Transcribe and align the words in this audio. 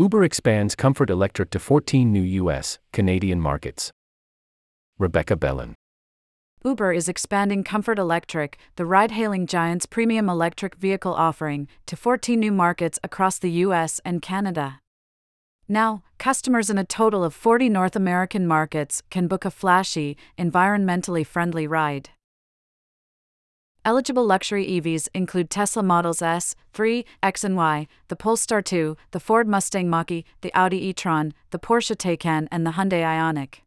Uber 0.00 0.24
expands 0.24 0.74
Comfort 0.74 1.10
Electric 1.10 1.50
to 1.50 1.58
14 1.58 2.10
new 2.10 2.22
U.S., 2.22 2.78
Canadian 2.90 3.38
markets. 3.38 3.92
Rebecca 4.98 5.36
Bellan. 5.36 5.74
Uber 6.64 6.94
is 6.94 7.06
expanding 7.06 7.62
Comfort 7.62 7.98
Electric, 7.98 8.56
the 8.76 8.86
ride 8.86 9.10
hailing 9.10 9.46
giant's 9.46 9.84
premium 9.84 10.30
electric 10.30 10.76
vehicle 10.76 11.12
offering, 11.12 11.68
to 11.84 11.96
14 11.96 12.40
new 12.40 12.50
markets 12.50 12.98
across 13.04 13.38
the 13.38 13.50
US 13.66 14.00
and 14.02 14.22
Canada. 14.22 14.80
Now, 15.68 16.02
customers 16.16 16.70
in 16.70 16.78
a 16.78 16.84
total 16.84 17.22
of 17.22 17.34
40 17.34 17.68
North 17.68 17.94
American 17.94 18.46
markets 18.46 19.02
can 19.10 19.28
book 19.28 19.44
a 19.44 19.50
flashy, 19.50 20.16
environmentally 20.38 21.26
friendly 21.26 21.66
ride. 21.66 22.08
Eligible 23.82 24.26
luxury 24.26 24.66
EVs 24.66 25.08
include 25.14 25.48
Tesla 25.48 25.82
Models 25.82 26.20
S, 26.20 26.54
3, 26.74 27.02
X 27.22 27.44
and 27.44 27.56
Y, 27.56 27.88
the 28.08 28.16
Polestar 28.16 28.60
2, 28.60 28.94
the 29.12 29.20
Ford 29.20 29.48
Mustang 29.48 29.88
Mach-E, 29.88 30.24
the 30.42 30.52
Audi 30.52 30.86
e-tron, 30.88 31.32
the 31.50 31.58
Porsche 31.58 31.96
Taycan 31.96 32.46
and 32.50 32.66
the 32.66 32.72
Hyundai 32.72 33.02
Ioniq. 33.02 33.60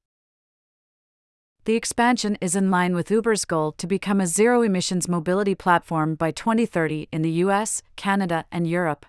The 1.66 1.76
expansion 1.76 2.38
is 2.42 2.56
in 2.56 2.70
line 2.70 2.94
with 2.94 3.10
Uber's 3.10 3.46
goal 3.46 3.72
to 3.72 3.88
become 3.88 4.22
a 4.22 4.28
zero 4.28 4.62
emissions 4.62 5.08
mobility 5.08 5.56
platform 5.56 6.14
by 6.14 6.30
2030 6.30 7.08
in 7.12 7.24
the 7.24 7.32
US, 7.46 7.82
Canada, 7.96 8.46
and 8.52 8.68
Europe. 8.68 9.08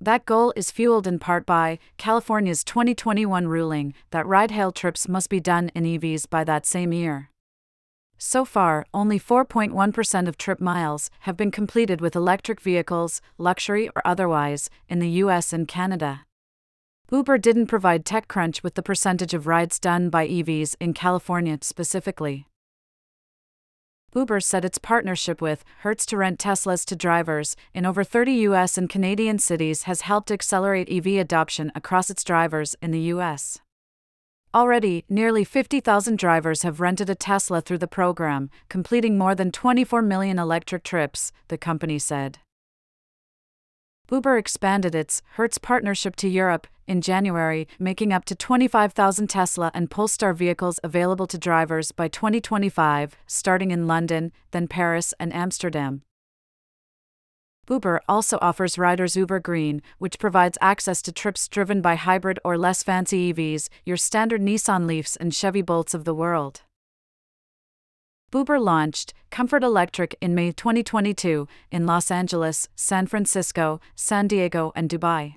That 0.00 0.24
goal 0.24 0.52
is 0.56 0.70
fueled 0.70 1.06
in 1.06 1.18
part 1.18 1.44
by 1.44 1.78
California's 1.98 2.64
2021 2.64 3.48
ruling 3.48 3.92
that 4.12 4.26
ride 4.26 4.52
hail 4.52 4.72
trips 4.72 5.08
must 5.08 5.28
be 5.28 5.40
done 5.40 5.70
in 5.74 5.84
EVs 5.84 6.30
by 6.30 6.44
that 6.44 6.64
same 6.64 6.92
year. 6.92 7.30
So 8.18 8.44
far, 8.44 8.86
only 8.94 9.20
4.1% 9.20 10.28
of 10.28 10.38
trip 10.38 10.60
miles 10.60 11.10
have 11.20 11.36
been 11.36 11.50
completed 11.50 12.00
with 12.00 12.16
electric 12.16 12.60
vehicles, 12.60 13.20
luxury 13.36 13.88
or 13.94 14.02
otherwise, 14.06 14.70
in 14.88 15.00
the 15.00 15.10
US 15.24 15.52
and 15.52 15.68
Canada. 15.68 16.22
Uber 17.12 17.38
didn't 17.38 17.66
provide 17.66 18.04
TechCrunch 18.04 18.62
with 18.62 18.74
the 18.74 18.82
percentage 18.82 19.34
of 19.34 19.46
rides 19.46 19.78
done 19.78 20.10
by 20.10 20.26
EVs 20.26 20.74
in 20.80 20.92
California 20.92 21.58
specifically. 21.60 22.46
Uber 24.14 24.40
said 24.40 24.64
its 24.64 24.78
partnership 24.78 25.42
with 25.42 25.62
Hertz 25.80 26.06
to 26.06 26.16
rent 26.16 26.40
Teslas 26.40 26.86
to 26.86 26.96
drivers 26.96 27.54
in 27.74 27.84
over 27.84 28.02
30 28.02 28.32
US 28.48 28.78
and 28.78 28.88
Canadian 28.88 29.38
cities 29.38 29.82
has 29.82 30.00
helped 30.00 30.30
accelerate 30.30 30.88
EV 30.90 31.20
adoption 31.20 31.70
across 31.74 32.08
its 32.08 32.24
drivers 32.24 32.74
in 32.80 32.92
the 32.92 33.12
US. 33.12 33.60
Already, 34.54 35.04
nearly 35.08 35.44
50,000 35.44 36.18
drivers 36.18 36.62
have 36.62 36.80
rented 36.80 37.10
a 37.10 37.14
Tesla 37.14 37.60
through 37.60 37.78
the 37.78 37.86
program, 37.86 38.50
completing 38.68 39.18
more 39.18 39.34
than 39.34 39.52
24 39.52 40.02
million 40.02 40.38
electric 40.38 40.82
trips, 40.82 41.32
the 41.48 41.58
company 41.58 41.98
said. 41.98 42.38
Uber 44.10 44.38
expanded 44.38 44.94
its 44.94 45.20
Hertz 45.32 45.58
partnership 45.58 46.14
to 46.16 46.28
Europe 46.28 46.66
in 46.86 47.00
January, 47.00 47.66
making 47.78 48.12
up 48.12 48.24
to 48.26 48.34
25,000 48.36 49.26
Tesla 49.28 49.70
and 49.74 49.90
Polestar 49.90 50.32
vehicles 50.32 50.78
available 50.84 51.26
to 51.26 51.36
drivers 51.36 51.90
by 51.90 52.06
2025, 52.06 53.16
starting 53.26 53.72
in 53.72 53.86
London, 53.86 54.32
then 54.52 54.68
Paris 54.68 55.12
and 55.18 55.34
Amsterdam. 55.34 56.02
Uber 57.68 58.00
also 58.08 58.38
offers 58.40 58.78
riders 58.78 59.16
Uber 59.16 59.40
Green, 59.40 59.82
which 59.98 60.18
provides 60.18 60.58
access 60.60 61.02
to 61.02 61.12
trips 61.12 61.48
driven 61.48 61.80
by 61.80 61.96
hybrid 61.96 62.38
or 62.44 62.56
less 62.56 62.82
fancy 62.82 63.32
EVs, 63.32 63.68
your 63.84 63.96
standard 63.96 64.40
Nissan 64.40 64.86
Leafs 64.86 65.16
and 65.16 65.34
Chevy 65.34 65.62
Bolts 65.62 65.94
of 65.94 66.04
the 66.04 66.14
world. 66.14 66.62
Uber 68.32 68.60
launched 68.60 69.14
Comfort 69.30 69.64
Electric 69.64 70.14
in 70.20 70.34
May 70.34 70.52
2022 70.52 71.48
in 71.70 71.86
Los 71.86 72.10
Angeles, 72.10 72.68
San 72.76 73.06
Francisco, 73.06 73.80
San 73.94 74.28
Diego, 74.28 74.72
and 74.76 74.90
Dubai. 74.90 75.36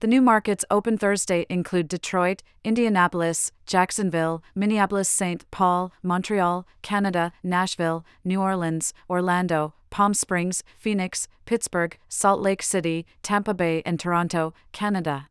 The 0.00 0.08
new 0.08 0.20
markets 0.20 0.64
open 0.70 0.98
Thursday 0.98 1.46
include 1.48 1.88
Detroit, 1.88 2.42
Indianapolis, 2.64 3.52
Jacksonville, 3.66 4.42
Minneapolis, 4.54 5.08
St. 5.08 5.48
Paul, 5.50 5.92
Montreal, 6.02 6.66
Canada, 6.82 7.32
Nashville, 7.42 8.04
New 8.24 8.40
Orleans, 8.40 8.92
Orlando, 9.08 9.74
Palm 9.92 10.14
Springs, 10.14 10.64
Phoenix, 10.76 11.28
Pittsburgh, 11.44 11.96
Salt 12.08 12.40
Lake 12.40 12.62
City, 12.62 13.06
Tampa 13.22 13.54
Bay, 13.54 13.82
and 13.86 14.00
Toronto, 14.00 14.54
Canada. 14.72 15.28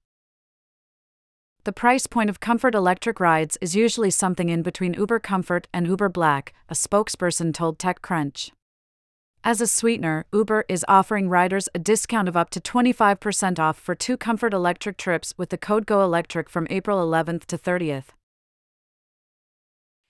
The 1.64 1.74
price 1.74 2.08
point 2.08 2.30
of 2.30 2.40
Comfort 2.40 2.74
electric 2.74 3.20
rides 3.20 3.58
is 3.60 3.76
usually 3.76 4.12
something 4.12 4.50
in 4.50 4.62
between 4.62 4.94
Uber 4.94 5.20
Comfort 5.20 5.68
and 5.74 5.88
Uber 5.88 6.10
Black, 6.10 6.54
a 6.70 6.74
spokesperson 6.74 7.54
told 7.54 7.78
TechCrunch. 7.78 8.52
As 9.44 9.60
a 9.60 9.68
sweetener, 9.68 10.26
Uber 10.32 10.66
is 10.70 10.86
offering 10.88 11.28
riders 11.28 11.68
a 11.74 11.80
discount 11.80 12.30
of 12.30 12.38
up 12.38 12.52
to 12.52 12.60
25% 12.60 13.58
off 13.58 13.80
for 13.80 13.96
two 13.96 14.16
Comfort 14.16 14.54
electric 14.54 14.98
trips 14.98 15.34
with 15.38 15.50
the 15.50 15.58
code 15.58 15.88
GOElectric 15.88 16.50
from 16.50 16.68
April 16.70 17.00
11th 17.00 17.46
to 17.46 17.58
30th. 17.58 18.14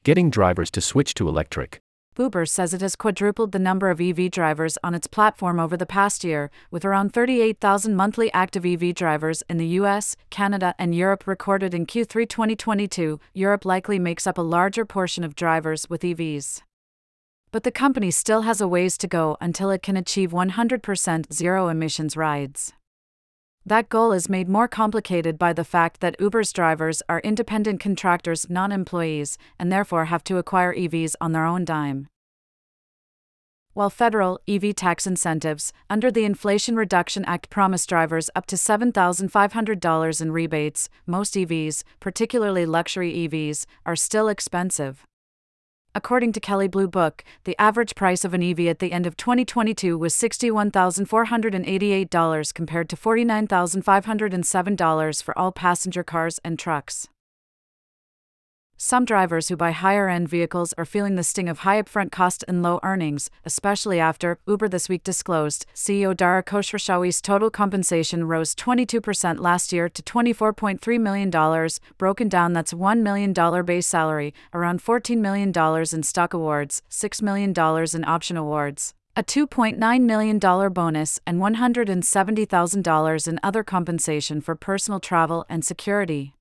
Getting 0.03 0.29
drivers 0.29 0.69
to 0.71 0.81
switch 0.81 1.13
to 1.13 1.29
electric. 1.29 1.79
Uber 2.17 2.45
says 2.45 2.73
it 2.73 2.81
has 2.81 2.97
quadrupled 2.97 3.53
the 3.53 3.59
number 3.59 3.89
of 3.89 4.01
EV 4.01 4.29
drivers 4.29 4.77
on 4.83 4.93
its 4.93 5.07
platform 5.07 5.61
over 5.61 5.77
the 5.77 5.85
past 5.85 6.25
year, 6.25 6.51
with 6.69 6.83
around 6.83 7.13
38,000 7.13 7.95
monthly 7.95 8.31
active 8.33 8.65
EV 8.65 8.93
drivers 8.93 9.43
in 9.49 9.57
the 9.57 9.79
US, 9.79 10.17
Canada, 10.29 10.75
and 10.77 10.93
Europe 10.93 11.25
recorded 11.25 11.73
in 11.73 11.85
Q3 11.85 12.27
2022. 12.27 13.17
Europe 13.33 13.63
likely 13.63 13.97
makes 13.97 14.27
up 14.27 14.37
a 14.37 14.41
larger 14.41 14.83
portion 14.83 15.23
of 15.23 15.35
drivers 15.35 15.89
with 15.89 16.01
EVs. 16.01 16.61
But 17.51 17.63
the 17.63 17.71
company 17.71 18.11
still 18.11 18.41
has 18.41 18.59
a 18.59 18.67
ways 18.67 18.97
to 18.97 19.07
go 19.07 19.37
until 19.39 19.71
it 19.71 19.81
can 19.81 19.95
achieve 19.95 20.31
100% 20.31 21.33
zero 21.33 21.69
emissions 21.69 22.17
rides. 22.17 22.73
That 23.65 23.89
goal 23.89 24.11
is 24.11 24.27
made 24.27 24.49
more 24.49 24.67
complicated 24.67 25.37
by 25.37 25.53
the 25.53 25.63
fact 25.63 26.01
that 26.01 26.19
Uber's 26.19 26.51
drivers 26.51 27.03
are 27.07 27.19
independent 27.19 27.79
contractors, 27.79 28.49
non 28.49 28.71
employees, 28.71 29.37
and 29.59 29.71
therefore 29.71 30.05
have 30.05 30.23
to 30.25 30.37
acquire 30.37 30.73
EVs 30.73 31.13
on 31.21 31.31
their 31.31 31.45
own 31.45 31.63
dime. 31.63 32.07
While 33.73 33.91
federal 33.91 34.39
EV 34.47 34.75
tax 34.75 35.05
incentives 35.07 35.71
under 35.89 36.11
the 36.11 36.25
Inflation 36.25 36.75
Reduction 36.75 37.23
Act 37.25 37.49
promise 37.49 37.85
drivers 37.85 38.29
up 38.35 38.45
to 38.47 38.55
$7,500 38.57 40.21
in 40.21 40.31
rebates, 40.31 40.89
most 41.05 41.35
EVs, 41.35 41.83
particularly 41.99 42.65
luxury 42.65 43.13
EVs, 43.13 43.65
are 43.85 43.95
still 43.95 44.27
expensive. 44.27 45.05
According 45.93 46.31
to 46.33 46.39
Kelley 46.39 46.67
Blue 46.69 46.87
Book, 46.87 47.21
the 47.43 47.55
average 47.59 47.95
price 47.95 48.23
of 48.23 48.33
an 48.33 48.41
EV 48.41 48.61
at 48.61 48.79
the 48.79 48.93
end 48.93 49.05
of 49.05 49.17
2022 49.17 49.97
was 49.97 50.15
$61,488 50.15 52.53
compared 52.53 52.87
to 52.87 52.95
$49,507 52.95 55.23
for 55.23 55.37
all 55.37 55.51
passenger 55.51 56.03
cars 56.03 56.39
and 56.45 56.57
trucks. 56.57 57.09
Some 58.83 59.05
drivers 59.05 59.47
who 59.47 59.55
buy 59.55 59.73
higher 59.73 60.09
end 60.09 60.27
vehicles 60.27 60.73
are 60.75 60.85
feeling 60.85 61.13
the 61.13 61.21
sting 61.21 61.47
of 61.47 61.59
high 61.59 61.83
upfront 61.83 62.11
cost 62.11 62.43
and 62.47 62.63
low 62.63 62.79
earnings, 62.81 63.29
especially 63.45 63.99
after 63.99 64.39
Uber 64.47 64.69
this 64.69 64.89
week 64.89 65.03
disclosed 65.03 65.67
CEO 65.75 66.17
Dara 66.17 66.41
Khosrowshahi's 66.41 67.21
total 67.21 67.51
compensation 67.51 68.23
rose 68.23 68.55
22% 68.55 69.37
last 69.37 69.71
year 69.71 69.87
to 69.87 70.01
$24.3 70.01 70.99
million. 70.99 71.69
Broken 71.99 72.27
down, 72.27 72.53
that's 72.53 72.73
$1 72.73 73.01
million 73.03 73.33
base 73.63 73.85
salary, 73.85 74.33
around 74.51 74.81
$14 74.81 75.19
million 75.19 75.53
in 75.93 76.01
stock 76.01 76.33
awards, 76.33 76.81
$6 76.89 77.21
million 77.21 77.51
in 77.51 78.09
option 78.09 78.35
awards 78.35 78.95
a 79.15 79.21
$2.9 79.21 80.01
million 80.01 80.39
bonus, 80.39 81.19
and 81.27 81.39
$170,000 81.39 83.27
in 83.27 83.39
other 83.43 83.61
compensation 83.61 84.39
for 84.39 84.55
personal 84.55 85.01
travel 85.01 85.45
and 85.49 85.65
security. 85.65 86.33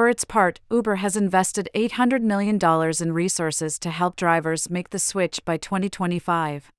For 0.00 0.08
its 0.08 0.24
part, 0.24 0.60
Uber 0.70 0.94
has 0.94 1.14
invested 1.14 1.68
$800 1.74 2.22
million 2.22 2.58
in 3.02 3.12
resources 3.12 3.78
to 3.80 3.90
help 3.90 4.16
drivers 4.16 4.70
make 4.70 4.88
the 4.88 4.98
switch 4.98 5.44
by 5.44 5.58
2025. 5.58 6.72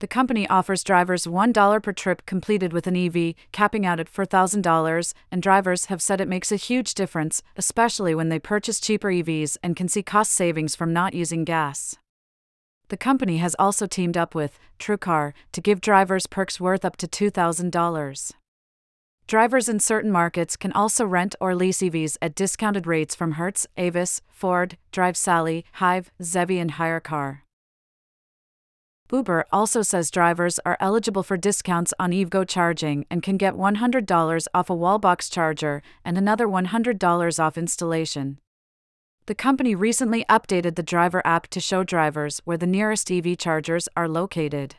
The 0.00 0.06
company 0.08 0.48
offers 0.48 0.82
drivers 0.82 1.24
$1 1.24 1.82
per 1.84 1.92
trip 1.92 2.26
completed 2.26 2.72
with 2.72 2.88
an 2.88 2.96
EV, 2.96 3.36
capping 3.52 3.86
out 3.86 4.00
at 4.00 4.12
$4,000, 4.12 5.14
and 5.30 5.40
drivers 5.40 5.84
have 5.84 6.02
said 6.02 6.20
it 6.20 6.26
makes 6.26 6.50
a 6.50 6.56
huge 6.56 6.94
difference, 6.94 7.44
especially 7.56 8.12
when 8.12 8.28
they 8.28 8.40
purchase 8.40 8.80
cheaper 8.80 9.10
EVs 9.10 9.56
and 9.62 9.76
can 9.76 9.86
see 9.86 10.02
cost 10.02 10.32
savings 10.32 10.74
from 10.74 10.92
not 10.92 11.14
using 11.14 11.44
gas. 11.44 11.94
The 12.88 12.96
company 12.96 13.36
has 13.36 13.54
also 13.56 13.86
teamed 13.86 14.16
up 14.16 14.34
with 14.34 14.58
TrueCar 14.80 15.32
to 15.52 15.60
give 15.60 15.80
drivers 15.80 16.26
perks 16.26 16.60
worth 16.60 16.84
up 16.84 16.96
to 16.96 17.06
$2,000. 17.06 18.32
Drivers 19.26 19.68
in 19.68 19.80
certain 19.80 20.10
markets 20.10 20.56
can 20.56 20.72
also 20.72 21.06
rent 21.06 21.34
or 21.40 21.54
lease 21.54 21.78
EVs 21.78 22.16
at 22.20 22.34
discounted 22.34 22.86
rates 22.86 23.14
from 23.14 23.32
Hertz, 23.32 23.66
Avis, 23.76 24.20
Ford, 24.28 24.76
Drive 24.90 25.16
Sally, 25.16 25.64
Hive, 25.74 26.10
Zevi, 26.22 26.58
and 26.58 26.72
HyreCar. 26.72 27.40
Uber 29.12 29.44
also 29.52 29.82
says 29.82 30.10
drivers 30.10 30.58
are 30.64 30.78
eligible 30.80 31.22
for 31.22 31.36
discounts 31.36 31.92
on 31.98 32.12
EVgo 32.12 32.48
charging 32.48 33.04
and 33.10 33.22
can 33.22 33.36
get 33.36 33.54
$100 33.54 34.46
off 34.54 34.70
a 34.70 34.74
wallbox 34.74 35.30
charger 35.30 35.82
and 36.02 36.16
another 36.16 36.46
$100 36.46 37.38
off 37.38 37.58
installation. 37.58 38.38
The 39.26 39.34
company 39.34 39.74
recently 39.74 40.24
updated 40.30 40.76
the 40.76 40.82
driver 40.82 41.20
app 41.26 41.46
to 41.48 41.60
show 41.60 41.84
drivers 41.84 42.40
where 42.44 42.56
the 42.56 42.66
nearest 42.66 43.10
EV 43.10 43.36
chargers 43.36 43.86
are 43.96 44.08
located. 44.08 44.76